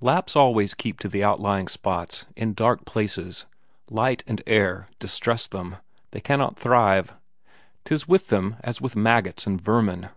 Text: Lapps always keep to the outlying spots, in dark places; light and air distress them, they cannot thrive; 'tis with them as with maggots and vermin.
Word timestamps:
Lapps 0.00 0.34
always 0.34 0.72
keep 0.72 0.98
to 1.00 1.08
the 1.08 1.22
outlying 1.22 1.68
spots, 1.68 2.24
in 2.36 2.54
dark 2.54 2.86
places; 2.86 3.44
light 3.90 4.24
and 4.26 4.40
air 4.46 4.88
distress 4.98 5.46
them, 5.46 5.76
they 6.10 6.22
cannot 6.22 6.58
thrive; 6.58 7.12
'tis 7.84 8.08
with 8.08 8.28
them 8.28 8.56
as 8.64 8.80
with 8.80 8.96
maggots 8.96 9.46
and 9.46 9.60
vermin. 9.60 10.08